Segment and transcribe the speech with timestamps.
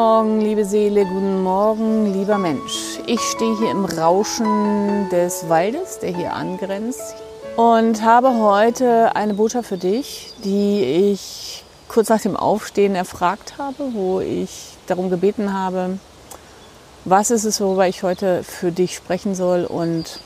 [0.00, 3.00] Morgen, liebe Seele, guten Morgen, lieber Mensch.
[3.06, 7.16] Ich stehe hier im Rauschen des Waldes, der hier angrenzt,
[7.56, 13.92] und habe heute eine Botschaft für dich, die ich kurz nach dem Aufstehen erfragt habe,
[13.92, 15.98] wo ich darum gebeten habe,
[17.04, 19.64] was ist es, worüber ich heute für dich sprechen soll.
[19.64, 20.20] Und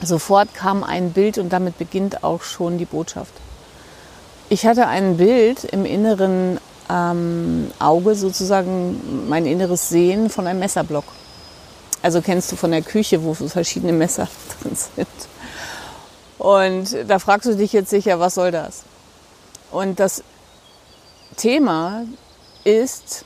[0.00, 3.32] sofort kam ein Bild und damit beginnt auch schon die Botschaft.
[4.48, 11.04] Ich hatte ein Bild im inneren ähm, Auge, sozusagen mein inneres Sehen von einem Messerblock.
[12.02, 14.28] Also kennst du von der Küche, wo verschiedene Messer
[14.62, 15.08] drin sind.
[16.38, 18.84] Und da fragst du dich jetzt sicher, was soll das?
[19.70, 20.22] Und das
[21.36, 22.04] Thema
[22.64, 23.24] ist,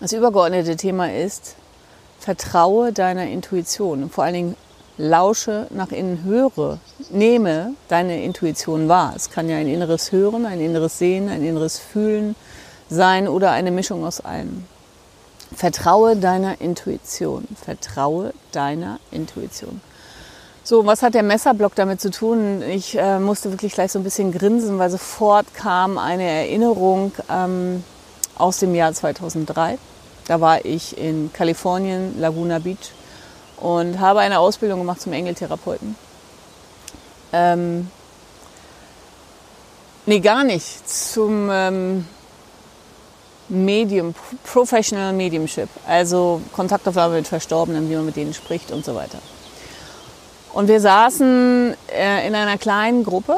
[0.00, 1.56] das übergeordnete Thema ist,
[2.18, 4.04] vertraue deiner Intuition.
[4.04, 4.56] Und vor allen Dingen
[4.96, 6.78] lausche nach innen, höre,
[7.10, 9.12] nehme deine Intuition wahr.
[9.16, 12.36] Es kann ja ein inneres Hören, ein inneres Sehen, ein inneres Fühlen
[12.88, 14.64] sein oder eine Mischung aus allem.
[15.54, 17.46] Vertraue deiner Intuition.
[17.62, 19.80] Vertraue deiner Intuition.
[20.62, 22.62] So, was hat der Messerblock damit zu tun?
[22.62, 27.84] Ich äh, musste wirklich gleich so ein bisschen grinsen, weil sofort kam eine Erinnerung ähm,
[28.36, 29.78] aus dem Jahr 2003.
[30.26, 32.92] Da war ich in Kalifornien, Laguna Beach
[33.56, 35.96] und habe eine Ausbildung gemacht zum Engeltherapeuten.
[37.32, 37.90] Ähm,
[40.06, 40.88] nee, gar nicht.
[40.88, 42.06] Zum ähm,
[43.48, 49.18] Medium, Professional Mediumship, also Kontaktaufnahme mit Verstorbenen, wie man mit denen spricht und so weiter.
[50.52, 53.36] Und wir saßen äh, in einer kleinen Gruppe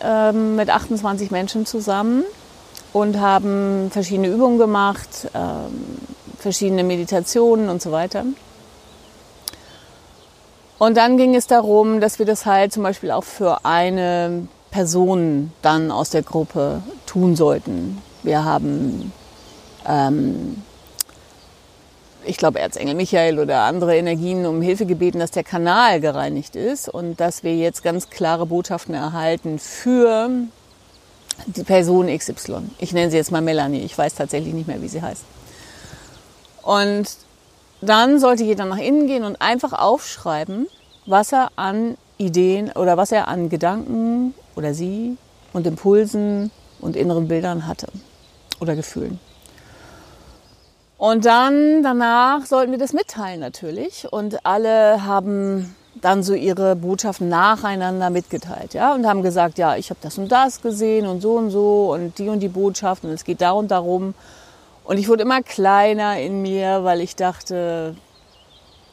[0.00, 2.24] äh, mit 28 Menschen zusammen
[2.92, 5.38] und haben verschiedene Übungen gemacht, äh,
[6.38, 8.24] verschiedene Meditationen und so weiter.
[10.78, 15.52] Und dann ging es darum, dass wir das halt zum Beispiel auch für eine Person
[15.62, 18.00] dann aus der Gruppe tun sollten.
[18.22, 19.12] Wir haben,
[19.86, 20.62] ähm,
[22.24, 26.88] ich glaube, Erzengel Michael oder andere Energien um Hilfe gebeten, dass der Kanal gereinigt ist
[26.88, 30.30] und dass wir jetzt ganz klare Botschaften erhalten für
[31.46, 32.70] die Person XY.
[32.78, 33.80] Ich nenne sie jetzt mal Melanie.
[33.80, 35.22] Ich weiß tatsächlich nicht mehr, wie sie heißt.
[36.62, 37.08] Und
[37.80, 40.66] dann sollte jeder nach innen gehen und einfach aufschreiben,
[41.06, 45.16] was er an Ideen oder was er an Gedanken oder sie
[45.52, 46.50] und Impulsen
[46.80, 47.88] und inneren Bildern hatte
[48.60, 49.20] oder Gefühlen.
[50.98, 54.08] Und dann danach sollten wir das mitteilen natürlich.
[54.10, 59.90] Und alle haben dann so ihre Botschaften nacheinander mitgeteilt, ja, und haben gesagt, ja, ich
[59.90, 63.10] habe das und das gesehen und so und so und die und die Botschaft und
[63.10, 64.14] es geht da und darum
[64.88, 67.94] und ich wurde immer kleiner in mir, weil ich dachte,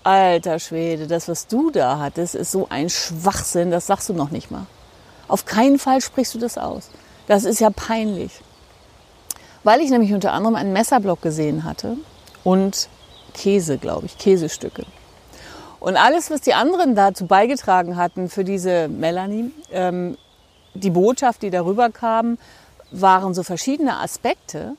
[0.04, 4.30] alter Schwede, das, was du da hattest, ist so ein Schwachsinn, das sagst du noch
[4.30, 4.66] nicht mal.
[5.30, 6.90] Auf keinen Fall sprichst du das aus.
[7.28, 8.34] Das ist ja peinlich.
[9.64, 11.96] Weil ich nämlich unter anderem einen Messerblock gesehen hatte
[12.44, 12.90] und
[13.34, 14.84] Käse, glaube ich, Käsestücke.
[15.80, 20.18] Und alles, was die anderen dazu beigetragen hatten für diese Melanie, ähm,
[20.74, 22.38] die Botschaft, die darüber kam,
[22.92, 24.76] waren so verschiedene Aspekte,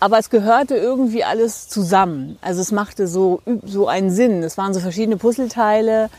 [0.00, 2.38] aber es gehörte irgendwie alles zusammen.
[2.42, 4.42] Also es machte so, so einen Sinn.
[4.42, 6.10] Es waren so verschiedene Puzzleteile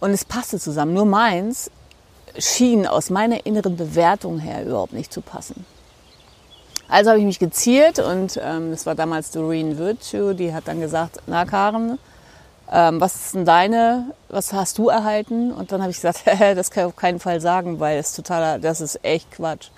[0.00, 0.94] und es passte zusammen.
[0.94, 1.70] Nur meins
[2.38, 5.64] schien aus meiner inneren Bewertung her überhaupt nicht zu passen.
[6.88, 10.80] Also habe ich mich geziert und ähm, das war damals Doreen Virtue, die hat dann
[10.80, 11.98] gesagt, na Karen,
[12.70, 15.52] ähm, was ist denn deine, was hast du erhalten?
[15.52, 18.60] Und dann habe ich gesagt, das kann ich auf keinen Fall sagen, weil es totaler,
[18.60, 19.70] das ist echt Quatsch.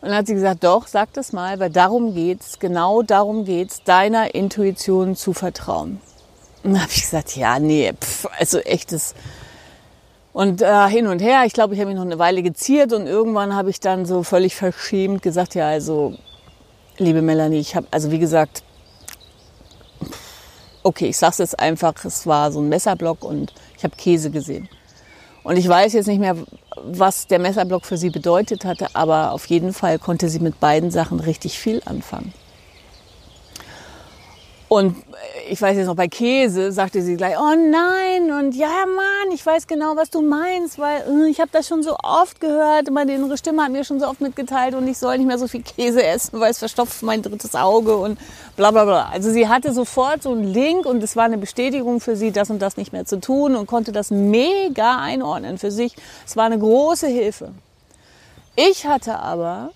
[0.00, 3.82] Und dann hat sie gesagt, doch, sag das mal, weil darum geht's, genau darum geht's,
[3.82, 6.00] deiner Intuition zu vertrauen.
[6.62, 9.14] Und dann habe ich gesagt, ja, nee, pff, also echtes.
[10.32, 13.08] Und äh, hin und her, ich glaube, ich habe mich noch eine Weile geziert und
[13.08, 16.14] irgendwann habe ich dann so völlig verschämt gesagt, ja, also,
[16.98, 18.62] liebe Melanie, ich habe, also wie gesagt,
[20.84, 24.68] okay, ich sag's jetzt einfach, es war so ein Messerblock und ich habe Käse gesehen.
[25.42, 26.36] Und ich weiß jetzt nicht mehr,
[26.84, 30.90] was der Messerblock für sie bedeutet hatte, aber auf jeden Fall konnte sie mit beiden
[30.90, 32.32] Sachen richtig viel anfangen.
[34.68, 34.96] Und
[35.48, 39.44] ich weiß jetzt noch, bei Käse sagte sie gleich, oh nein, und ja, Mann, ich
[39.44, 43.14] weiß genau, was du meinst, weil äh, ich habe das schon so oft gehört, meine
[43.14, 45.62] innere Stimme hat mir schon so oft mitgeteilt und ich soll nicht mehr so viel
[45.62, 48.18] Käse essen, weil es verstopft mein drittes Auge und
[48.56, 49.08] bla bla bla.
[49.10, 52.50] Also sie hatte sofort so einen Link und es war eine Bestätigung für sie, das
[52.50, 55.96] und das nicht mehr zu tun und konnte das mega einordnen für sich.
[56.26, 57.52] Es war eine große Hilfe.
[58.54, 59.70] Ich hatte aber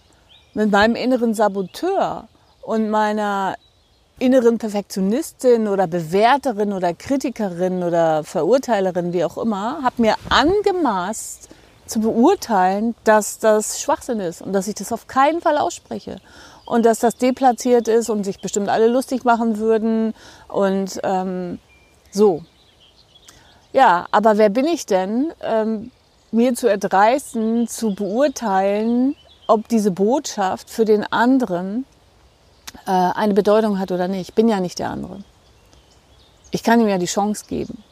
[0.53, 2.29] mit meinem inneren Saboteur
[2.61, 3.57] und meiner
[4.23, 11.49] inneren Perfektionistin oder Bewerterin oder Kritikerin oder Verurteilerin, wie auch immer, habe mir angemaßt
[11.87, 16.21] zu beurteilen, dass das Schwachsinn ist und dass ich das auf keinen Fall ausspreche.
[16.65, 20.15] und dass das deplatziert ist und sich bestimmt alle lustig machen würden
[20.49, 21.59] und ähm,
[22.13, 22.45] so.
[23.73, 25.91] Ja, aber wer bin ich denn, ähm,
[26.31, 29.17] mir zu erdreisten, zu beurteilen,
[29.49, 31.85] ob diese Botschaft für den anderen
[32.87, 34.29] eine Bedeutung hat oder nicht?
[34.29, 35.19] Ich bin ja nicht der andere.
[36.51, 37.83] Ich kann ihm ja die Chance geben.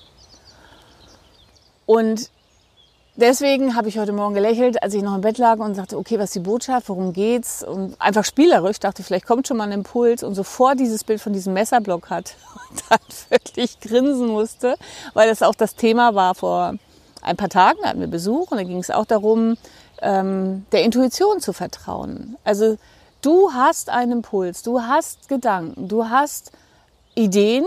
[1.87, 2.31] Und
[3.17, 6.19] deswegen habe ich heute Morgen gelächelt, als ich noch im Bett lag und sagte, okay,
[6.19, 7.63] was ist die Botschaft, worum geht's?
[7.63, 11.33] Und einfach spielerisch dachte, vielleicht kommt schon mal ein Impuls und sofort dieses Bild von
[11.33, 12.35] diesem Messerblock hat
[12.71, 12.99] und dann
[13.29, 14.77] wirklich grinsen musste,
[15.15, 16.75] weil das auch das Thema war vor
[17.23, 19.57] ein paar Tagen, hatten wir Besuch und da ging es auch darum,
[20.03, 22.37] ähm, der Intuition zu vertrauen.
[22.45, 22.79] Also
[23.23, 26.53] du hast einen Impuls, du hast Gedanken, du hast
[27.15, 27.65] Ideen,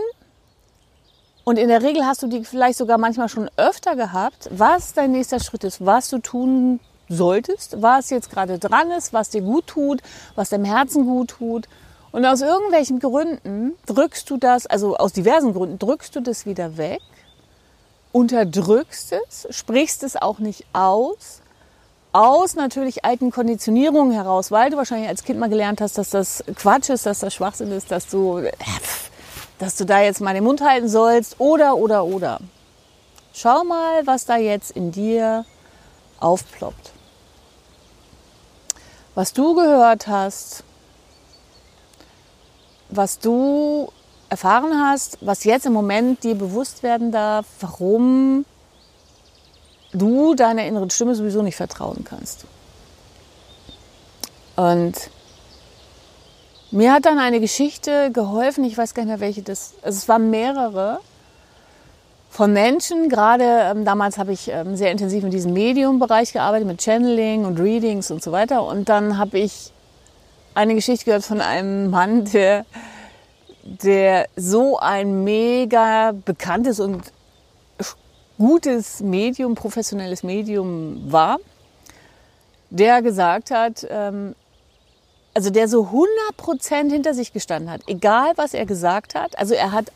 [1.45, 5.11] und in der Regel hast du die vielleicht sogar manchmal schon öfter gehabt, was dein
[5.11, 6.79] nächster Schritt ist, was du tun
[7.09, 10.01] solltest, was jetzt gerade dran ist, was dir gut tut,
[10.35, 11.67] was deinem Herzen gut tut.
[12.13, 16.77] Und aus irgendwelchen Gründen drückst du das, also aus diversen Gründen drückst du das wieder
[16.77, 17.01] weg,
[18.13, 21.41] unterdrückst es, sprichst es auch nicht aus,
[22.13, 26.43] aus natürlich alten Konditionierungen heraus, weil du wahrscheinlich als Kind mal gelernt hast, dass das
[26.55, 28.51] Quatsch ist, dass das Schwachsinn ist, dass du, äh,
[29.57, 32.39] dass du da jetzt mal den Mund halten sollst oder, oder, oder.
[33.33, 35.43] Schau mal, was da jetzt in dir
[36.19, 36.91] aufploppt.
[39.15, 40.63] Was du gehört hast,
[42.89, 43.91] was du
[44.29, 48.45] erfahren hast, was jetzt im Moment dir bewusst werden darf, warum
[49.93, 52.45] du deiner inneren Stimme sowieso nicht vertrauen kannst.
[54.55, 54.93] Und
[56.71, 60.09] mir hat dann eine Geschichte geholfen, ich weiß gar nicht mehr welche das, also es
[60.09, 60.99] waren mehrere
[62.33, 66.81] von Menschen, gerade ähm, damals habe ich ähm, sehr intensiv in diesem Medium-Bereich gearbeitet, mit
[66.81, 68.63] Channeling und Readings und so weiter.
[68.63, 69.71] Und dann habe ich
[70.55, 72.65] eine Geschichte gehört von einem Mann, der,
[73.61, 77.03] der so ein mega bekanntes und
[78.37, 81.37] gutes Medium, professionelles Medium war,
[82.69, 84.35] der gesagt hat, ähm,
[85.33, 85.89] also der so
[86.37, 89.37] 100% hinter sich gestanden hat, egal was er gesagt hat.
[89.37, 89.91] Also er hat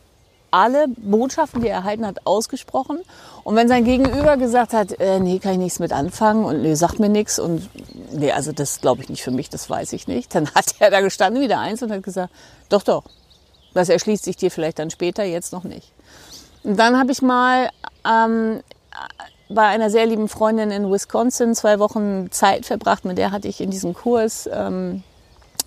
[0.51, 2.99] alle Botschaften, die er erhalten hat, ausgesprochen.
[3.43, 6.73] Und wenn sein Gegenüber gesagt hat, äh, nee, kann ich nichts mit anfangen und nee,
[6.75, 7.69] sagt mir nichts und
[8.11, 10.89] nee, also das glaube ich nicht für mich, das weiß ich nicht, dann hat er
[10.89, 12.33] da gestanden wieder eins und hat gesagt,
[12.69, 13.03] doch, doch,
[13.73, 15.91] das erschließt sich dir vielleicht dann später, jetzt noch nicht.
[16.75, 17.69] Dann habe ich mal
[18.05, 18.61] ähm,
[19.49, 23.61] bei einer sehr lieben Freundin in Wisconsin zwei Wochen Zeit verbracht, mit der hatte ich
[23.61, 25.03] in diesem Kurs ähm,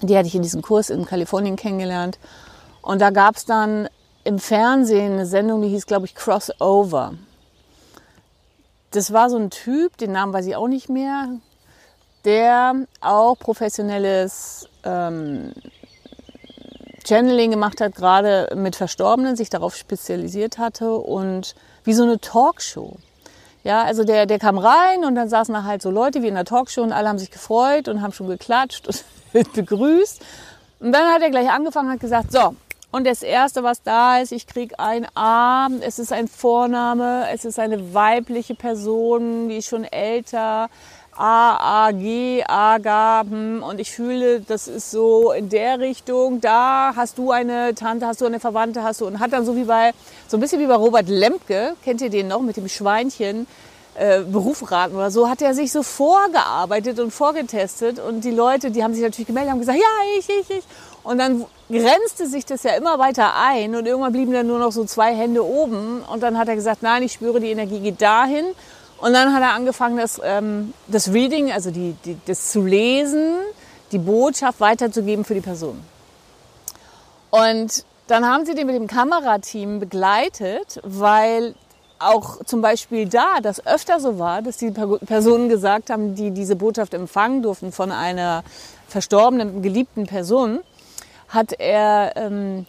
[0.02, 2.18] die hatte ich in diesem Kurs in Kalifornien kennengelernt.
[2.82, 3.88] Und da gab es dann
[4.24, 7.14] im Fernsehen eine Sendung, die hieß, glaube ich, Crossover.
[8.92, 11.28] Das war so ein Typ, den Namen weiß ich auch nicht mehr,
[12.24, 15.52] der auch professionelles ähm,
[17.10, 22.96] Channeling gemacht hat, gerade mit Verstorbenen, sich darauf spezialisiert hatte und wie so eine Talkshow.
[23.64, 26.34] Ja, also der, der kam rein und dann saßen da halt so Leute wie in
[26.36, 29.04] der Talkshow und alle haben sich gefreut und haben schon geklatscht und
[29.52, 30.22] begrüßt.
[30.78, 32.54] Und dann hat er gleich angefangen, hat gesagt, so,
[32.92, 37.44] und das Erste, was da ist, ich krieg ein A, es ist ein Vorname, es
[37.44, 40.68] ist eine weibliche Person, die ist schon älter,
[41.20, 42.88] A, A, G, A, G,
[43.28, 48.06] hm, und ich fühle, das ist so in der Richtung, da hast du eine Tante,
[48.06, 49.92] hast du eine Verwandte, hast du, und hat dann so wie bei,
[50.28, 53.46] so ein bisschen wie bei Robert Lemke, kennt ihr den noch, mit dem Schweinchen,
[53.96, 57.98] äh, Beruf oder so, hat er sich so vorgearbeitet und vorgetestet.
[57.98, 60.64] Und die Leute, die haben sich natürlich gemeldet, haben gesagt, ja, ich, ich, ich.
[61.02, 64.72] Und dann grenzte sich das ja immer weiter ein und irgendwann blieben dann nur noch
[64.72, 66.02] so zwei Hände oben.
[66.10, 68.46] Und dann hat er gesagt, nein, ich spüre, die Energie geht dahin.
[69.00, 73.36] Und dann hat er angefangen, das, ähm, das Reading, also die, die, das zu lesen,
[73.92, 75.82] die Botschaft weiterzugeben für die Person.
[77.30, 81.54] Und dann haben sie den mit dem Kamerateam begleitet, weil
[82.00, 86.56] auch zum Beispiel da das öfter so war, dass die Personen gesagt haben, die diese
[86.56, 88.42] Botschaft empfangen durften von einer
[88.88, 90.60] verstorbenen, geliebten Person,
[91.28, 92.66] hat er, ähm,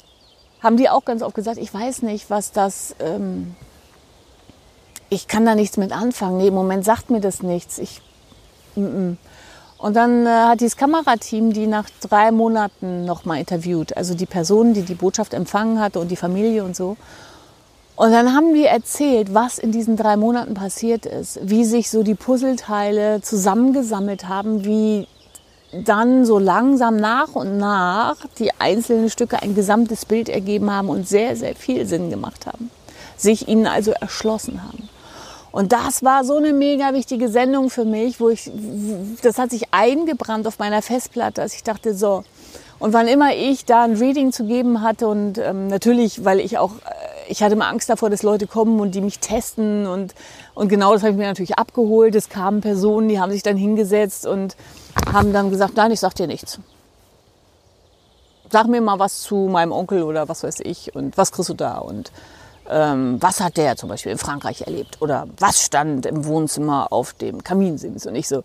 [0.61, 3.55] haben die auch ganz oft gesagt, ich weiß nicht, was das, ähm,
[5.11, 6.37] ich kann da nichts mit anfangen.
[6.37, 7.77] Nee, im Moment sagt mir das nichts.
[7.77, 8.01] Ich,
[8.75, 9.17] mm -mm.
[9.77, 13.97] Und dann äh, hat dieses Kamerateam die nach drei Monaten nochmal interviewt.
[13.97, 16.97] Also die Person, die die Botschaft empfangen hatte und die Familie und so.
[17.95, 22.03] Und dann haben wir erzählt, was in diesen drei Monaten passiert ist, wie sich so
[22.03, 25.07] die Puzzleteile zusammengesammelt haben, wie
[25.73, 31.07] dann so langsam nach und nach die einzelnen Stücke ein gesamtes Bild ergeben haben und
[31.07, 32.71] sehr, sehr viel Sinn gemacht haben,
[33.17, 34.90] sich ihnen also erschlossen haben.
[35.51, 38.49] Und das war so eine mega wichtige Sendung für mich, wo ich,
[39.21, 42.23] das hat sich eingebrannt auf meiner Festplatte, dass ich dachte, so,
[42.81, 46.57] Und wann immer ich da ein Reading zu geben hatte und ähm, natürlich, weil ich
[46.57, 50.15] auch, äh, ich hatte immer Angst davor, dass Leute kommen und die mich testen und,
[50.55, 52.15] und genau das habe ich mir natürlich abgeholt.
[52.15, 54.55] Es kamen Personen, die haben sich dann hingesetzt und
[55.13, 56.59] haben dann gesagt, nein, ich sag dir nichts.
[58.49, 61.53] Sag mir mal was zu meinem Onkel oder was weiß ich und was kriegst du
[61.53, 62.11] da und
[62.71, 65.01] ähm, was hat der zum Beispiel in Frankreich erlebt?
[65.01, 68.05] Oder was stand im Wohnzimmer auf dem Kaminsims?
[68.05, 68.43] Und ich so,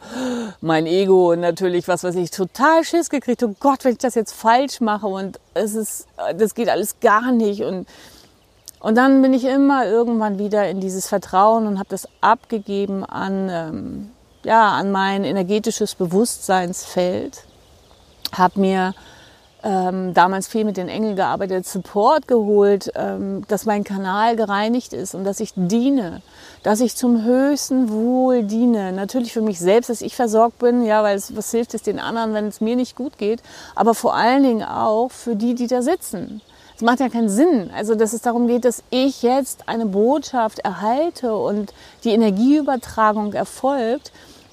[0.60, 4.14] mein Ego und natürlich, was weiß ich, total Schiss gekriegt, oh Gott, wenn ich das
[4.14, 5.06] jetzt falsch mache.
[5.06, 6.06] Und es ist,
[6.36, 7.62] das geht alles gar nicht.
[7.62, 7.86] Und
[8.78, 13.48] und dann bin ich immer irgendwann wieder in dieses Vertrauen und habe das abgegeben an,
[13.50, 14.10] ähm,
[14.44, 17.44] ja, an mein energetisches Bewusstseinsfeld,
[18.32, 18.94] habe mir
[19.66, 25.14] ähm, damals viel mit den Engeln gearbeitet, Support geholt, ähm, dass mein Kanal gereinigt ist
[25.16, 26.22] und dass ich diene,
[26.62, 28.92] dass ich zum höchsten Wohl diene.
[28.92, 31.98] Natürlich für mich selbst, dass ich versorgt bin, ja, weil es, was hilft es den
[31.98, 33.42] anderen, wenn es mir nicht gut geht,
[33.74, 36.42] aber vor allen Dingen auch für die, die da sitzen.
[36.76, 37.70] Es macht ja keinen Sinn.
[37.74, 41.72] Also, dass es darum geht, dass ich jetzt eine Botschaft erhalte und
[42.04, 44.12] die Energieübertragung erfolgt,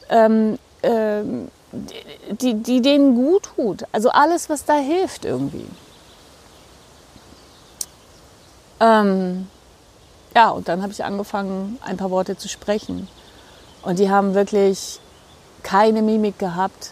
[0.10, 3.84] ähm, ähm, die, die denen gut tut.
[3.92, 5.68] Also alles, was da hilft irgendwie.
[8.80, 9.48] Ähm,
[10.36, 13.08] ja, und dann habe ich angefangen, ein paar Worte zu sprechen.
[13.82, 15.00] Und die haben wirklich
[15.63, 16.92] keine Mimik gehabt,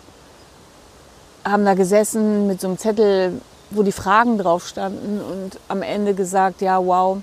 [1.44, 6.14] haben da gesessen mit so einem Zettel, wo die Fragen drauf standen und am Ende
[6.14, 7.18] gesagt, ja, wow,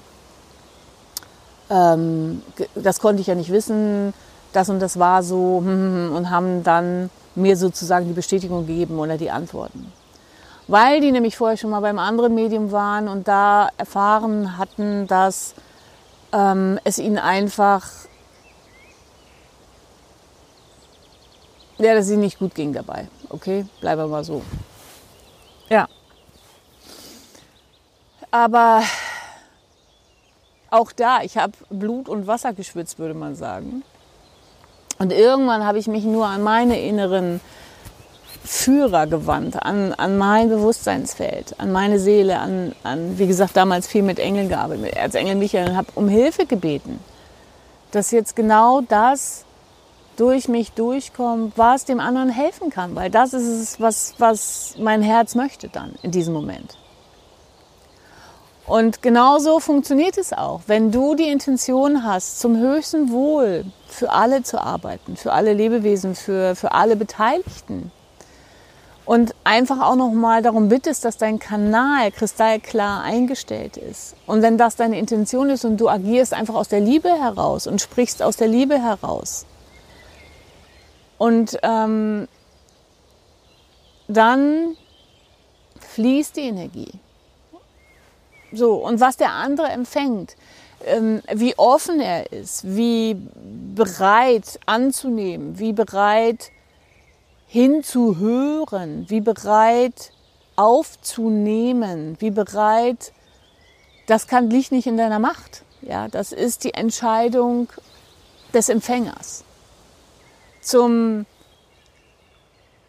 [1.70, 2.42] ähm,
[2.74, 4.14] das konnte ich ja nicht wissen,
[4.52, 8.66] das und das war so hm, hm, hm, und haben dann mir sozusagen die Bestätigung
[8.66, 9.92] gegeben oder die Antworten.
[10.66, 15.54] Weil die nämlich vorher schon mal beim anderen Medium waren und da erfahren hatten, dass
[16.32, 17.86] ähm, es ihnen einfach,
[21.78, 23.08] ja, dass es nicht gut ging dabei.
[23.30, 24.42] Okay, bleiben wir mal so.
[25.70, 25.88] Ja.
[28.30, 28.82] Aber
[30.70, 33.82] auch da, ich habe Blut und Wasser geschwitzt, würde man sagen.
[34.98, 37.40] Und irgendwann habe ich mich nur an meine inneren
[38.44, 44.02] Führer gewandt, an, an mein Bewusstseinsfeld, an meine Seele, an, an, wie gesagt, damals viel
[44.02, 46.98] mit Engeln gearbeitet, mit Erzengel Michael und habe um Hilfe gebeten,
[47.90, 49.44] dass jetzt genau das
[50.16, 55.02] durch mich durchkommt, was dem anderen helfen kann, weil das ist es, was, was mein
[55.02, 56.76] Herz möchte dann in diesem Moment.
[58.68, 60.60] Und genauso funktioniert es auch.
[60.66, 66.14] Wenn du die Intention hast, zum höchsten Wohl für alle zu arbeiten, für alle Lebewesen,
[66.14, 67.90] für, für alle Beteiligten.
[69.06, 74.14] Und einfach auch nochmal darum bittest, dass dein Kanal kristallklar eingestellt ist.
[74.26, 77.80] Und wenn das deine Intention ist und du agierst einfach aus der Liebe heraus und
[77.80, 79.46] sprichst aus der Liebe heraus.
[81.16, 82.28] Und ähm,
[84.08, 84.76] dann
[85.80, 86.92] fließt die Energie.
[88.52, 90.36] So, und was der andere empfängt,
[90.84, 93.16] ähm, wie offen er ist, wie
[93.74, 96.50] bereit anzunehmen, wie bereit
[97.46, 100.12] hinzuhören, wie bereit
[100.56, 103.12] aufzunehmen, wie bereit,
[104.06, 105.62] das kann, liegt nicht in deiner Macht.
[105.82, 107.68] Ja, das ist die Entscheidung
[108.52, 109.44] des Empfängers.
[110.60, 111.26] Zum,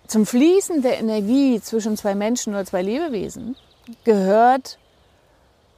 [0.08, 3.56] zum Fließen der Energie zwischen zwei Menschen oder zwei Lebewesen
[4.04, 4.79] gehört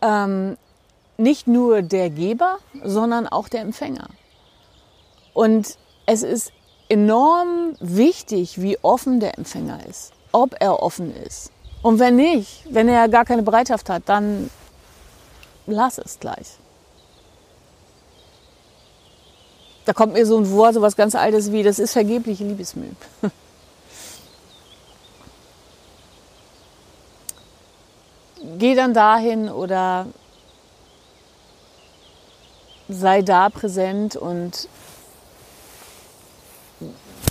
[0.01, 0.57] ähm,
[1.17, 4.07] nicht nur der Geber, sondern auch der Empfänger.
[5.33, 6.51] Und es ist
[6.89, 11.51] enorm wichtig, wie offen der Empfänger ist, ob er offen ist.
[11.81, 14.49] Und wenn nicht, wenn er gar keine Bereitschaft hat, dann
[15.67, 16.57] lass es gleich.
[19.85, 22.91] Da kommt mir so ein Wort, so was ganz Altes wie, das ist vergebliche Liebesmüh.
[28.57, 30.07] Geh dann dahin oder
[32.89, 34.67] sei da präsent und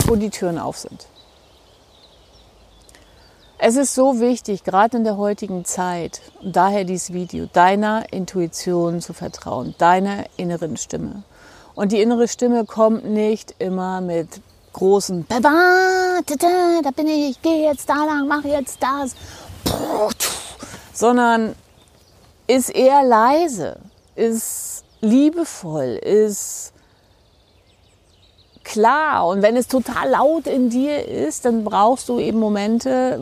[0.05, 1.07] wo die Türen auf sind.
[3.63, 9.01] Es ist so wichtig, gerade in der heutigen Zeit, und daher dieses Video, deiner Intuition
[9.01, 11.21] zu vertrauen, deiner inneren Stimme.
[11.75, 14.41] Und die innere Stimme kommt nicht immer mit
[14.73, 19.15] großen Baba, da bin ich, gehe jetzt da lang, mache jetzt das,
[21.01, 21.55] sondern
[22.45, 23.79] ist eher leise,
[24.15, 26.73] ist liebevoll, ist
[28.63, 29.25] klar.
[29.25, 33.19] Und wenn es total laut in dir ist, dann brauchst du eben Momente,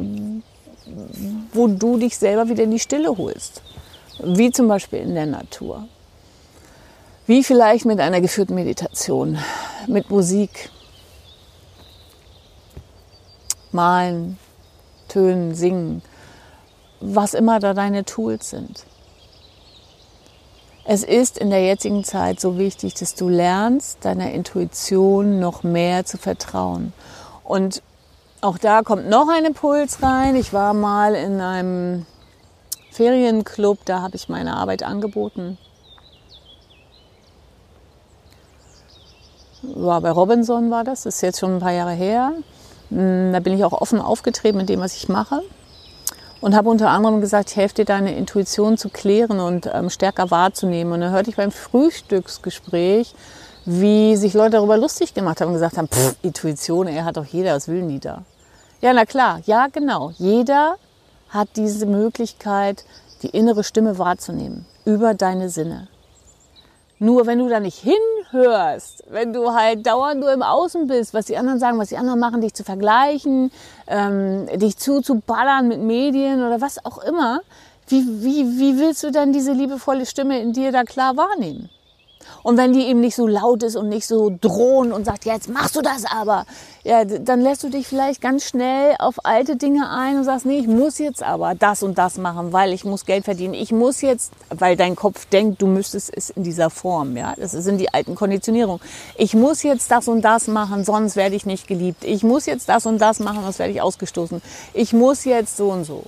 [1.53, 3.61] wo du dich selber wieder in die Stille holst.
[4.21, 5.87] Wie zum Beispiel in der Natur.
[7.27, 9.39] Wie vielleicht mit einer geführten Meditation,
[9.87, 10.69] mit Musik,
[13.71, 14.37] malen,
[15.07, 16.01] Tönen, Singen,
[16.99, 18.85] was immer da deine Tools sind.
[20.85, 26.03] Es ist in der jetzigen Zeit so wichtig, dass du lernst, deiner Intuition noch mehr
[26.05, 26.93] zu vertrauen.
[27.43, 27.83] Und
[28.41, 30.35] auch da kommt noch ein Impuls rein.
[30.35, 32.05] Ich war mal in einem
[32.91, 35.59] Ferienclub, da habe ich meine Arbeit angeboten.
[39.61, 42.31] War bei Robinson war das, das ist jetzt schon ein paar Jahre her.
[42.89, 45.43] Hm, da bin ich auch offen aufgetreten mit dem, was ich mache
[46.41, 50.31] und habe unter anderem gesagt, ich helfe dir deine Intuition zu klären und ähm, stärker
[50.31, 50.93] wahrzunehmen.
[50.93, 53.13] Und dann hörte ich beim Frühstücksgespräch,
[53.65, 57.25] wie sich Leute darüber lustig gemacht haben und gesagt haben, pff, Intuition, er hat doch
[57.25, 58.23] jeder, was will nie da?
[58.81, 60.11] Ja, na klar, ja genau.
[60.17, 60.75] Jeder
[61.29, 62.85] hat diese Möglichkeit,
[63.21, 65.87] die innere Stimme wahrzunehmen über deine Sinne.
[67.01, 71.27] Nur wenn du da nicht hinhörst, wenn du halt dauernd nur im Außen bist, was
[71.27, 73.51] die anderen sagen, was die anderen machen, dich zu vergleichen,
[73.87, 77.39] ähm, dich zuzuballern mit Medien oder was auch immer,
[77.87, 81.69] wie, wie, wie willst du dann diese liebevolle Stimme in dir da klar wahrnehmen?
[82.43, 85.49] Und wenn die eben nicht so laut ist und nicht so drohen und sagt, jetzt
[85.49, 86.45] machst du das aber,
[86.83, 90.59] ja, dann lässt du dich vielleicht ganz schnell auf alte Dinge ein und sagst, nee,
[90.59, 93.53] ich muss jetzt aber das und das machen, weil ich muss Geld verdienen.
[93.53, 97.33] Ich muss jetzt, weil dein Kopf denkt, du müsstest es in dieser Form, ja.
[97.37, 98.81] Das sind die alten Konditionierungen.
[99.17, 102.03] Ich muss jetzt das und das machen, sonst werde ich nicht geliebt.
[102.03, 104.41] Ich muss jetzt das und das machen, sonst werde ich ausgestoßen.
[104.73, 106.03] Ich muss jetzt so und so.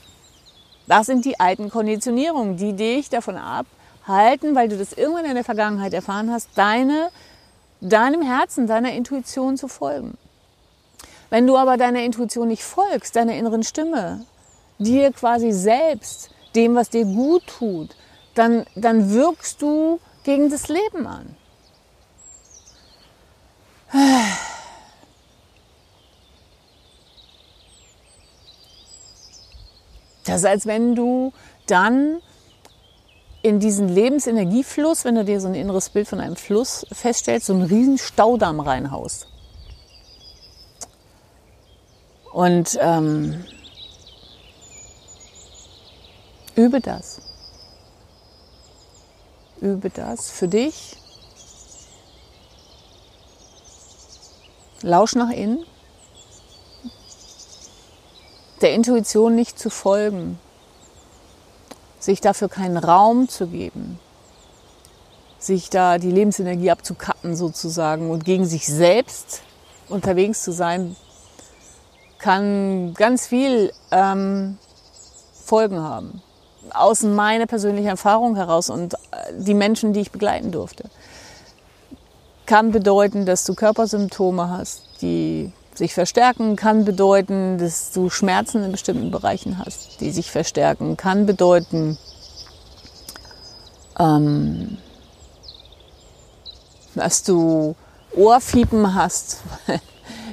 [0.87, 3.65] Das sind die alten Konditionierungen, die dich davon ab,
[4.11, 7.09] halten, weil du das irgendwann in der Vergangenheit erfahren hast, deine,
[7.79, 10.17] deinem Herzen, deiner Intuition zu folgen.
[11.29, 14.25] Wenn du aber deiner Intuition nicht folgst, deiner inneren Stimme,
[14.79, 17.95] dir quasi selbst, dem, was dir gut tut,
[18.35, 21.35] dann, dann wirkst du gegen das Leben an.
[30.25, 31.33] Das ist, als wenn du
[31.67, 32.21] dann
[33.43, 37.53] in diesen Lebensenergiefluss, wenn du dir so ein inneres Bild von einem Fluss feststellst, so
[37.53, 39.27] einen riesen Staudamm reinhaust.
[42.31, 43.43] Und ähm,
[46.55, 47.21] übe das.
[49.59, 50.95] Übe das für dich.
[54.81, 55.65] Lausch nach innen.
[58.61, 60.39] Der Intuition nicht zu folgen,
[62.03, 63.99] sich dafür keinen Raum zu geben,
[65.39, 69.41] sich da die Lebensenergie abzukappen sozusagen und gegen sich selbst
[69.87, 70.95] unterwegs zu sein,
[72.17, 74.57] kann ganz viel ähm,
[75.45, 76.21] Folgen haben.
[76.73, 78.97] Aus meiner persönlichen Erfahrung heraus und äh,
[79.37, 80.85] die Menschen, die ich begleiten durfte.
[82.45, 88.71] Kann bedeuten, dass du Körpersymptome hast, die sich verstärken kann bedeuten, dass du Schmerzen in
[88.71, 90.97] bestimmten Bereichen hast, die sich verstärken.
[90.97, 91.97] Kann bedeuten,
[93.97, 94.77] ähm,
[96.95, 97.75] dass du
[98.15, 99.41] Ohrfiepen hast,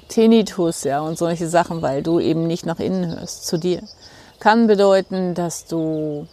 [0.08, 3.82] Tinnitus, ja, und solche Sachen, weil du eben nicht nach innen hörst, zu dir.
[4.40, 6.26] Kann bedeuten, dass du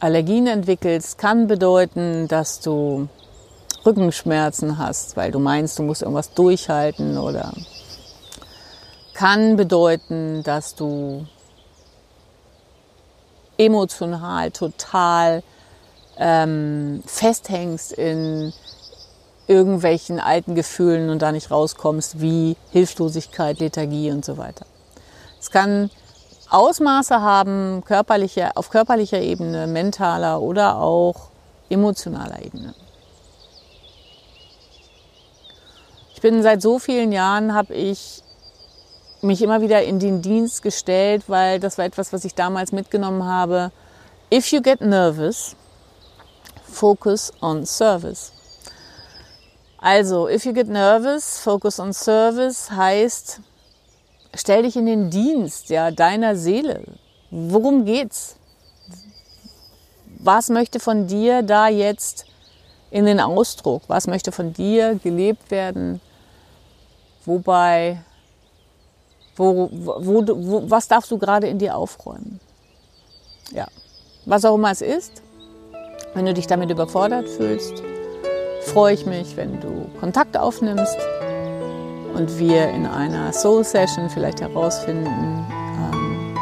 [0.00, 3.08] Allergien entwickelst, kann bedeuten, dass du
[3.84, 7.52] Rückenschmerzen hast, weil du meinst, du musst irgendwas durchhalten oder
[9.16, 11.26] kann bedeuten, dass du
[13.56, 15.42] emotional total
[16.18, 18.52] ähm, festhängst in
[19.46, 24.66] irgendwelchen alten Gefühlen und da nicht rauskommst, wie Hilflosigkeit, Lethargie und so weiter.
[25.40, 25.90] Es kann
[26.50, 31.30] Ausmaße haben, körperliche, auf körperlicher Ebene, mentaler oder auch
[31.70, 32.74] emotionaler Ebene.
[36.12, 38.22] Ich bin seit so vielen Jahren, habe ich
[39.22, 43.24] mich immer wieder in den Dienst gestellt, weil das war etwas, was ich damals mitgenommen
[43.24, 43.72] habe.
[44.32, 45.56] If you get nervous,
[46.64, 48.32] focus on service.
[49.78, 53.40] Also, if you get nervous, focus on service heißt,
[54.34, 56.82] stell dich in den Dienst ja, deiner Seele.
[57.30, 58.36] Worum geht's?
[60.18, 62.26] Was möchte von dir da jetzt
[62.90, 63.82] in den Ausdruck?
[63.86, 66.00] Was möchte von dir gelebt werden?
[67.24, 68.02] Wobei
[69.36, 72.40] wo, wo, wo, was darfst du gerade in dir aufräumen?
[73.52, 73.66] Ja,
[74.24, 75.22] was auch immer es ist.
[76.14, 77.82] Wenn du dich damit überfordert fühlst,
[78.62, 80.96] freue ich mich, wenn du Kontakt aufnimmst
[82.14, 86.34] und wir in einer Soul Session vielleicht herausfinden, ähm,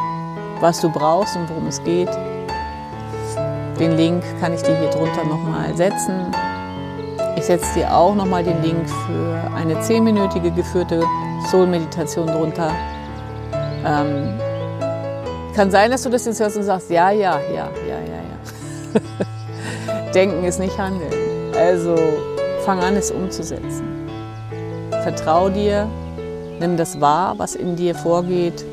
[0.60, 2.10] was du brauchst und worum es geht.
[3.80, 6.30] Den Link kann ich dir hier drunter nochmal setzen.
[7.36, 11.02] Ich setze dir auch nochmal den Link für eine zehnminütige geführte
[11.50, 12.70] Soul-Meditation drunter.
[13.84, 14.38] Ähm,
[15.54, 20.10] Kann sein, dass du das jetzt hörst und sagst, ja, ja, ja, ja, ja, ja.
[20.14, 21.12] Denken ist nicht Handeln.
[21.58, 21.96] Also
[22.64, 24.08] fang an, es umzusetzen.
[25.02, 25.88] Vertrau dir,
[26.60, 28.64] nimm das wahr, was in dir vorgeht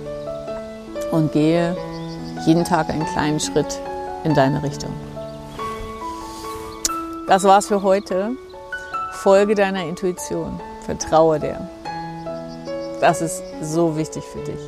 [1.11, 1.75] und gehe
[2.45, 3.79] jeden Tag einen kleinen Schritt
[4.23, 4.93] in deine Richtung.
[7.27, 8.31] Das war's für heute.
[9.21, 10.59] Folge deiner Intuition.
[10.83, 11.69] Vertraue der.
[13.01, 14.59] Das ist so wichtig für dich.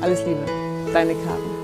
[0.00, 0.46] Alles Liebe,
[0.90, 1.59] deine Karin.